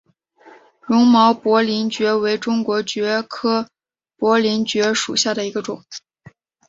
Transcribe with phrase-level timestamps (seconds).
[0.81, 3.69] 绒毛薄鳞蕨为中国蕨科
[4.17, 5.83] 薄鳞蕨属下的一个种。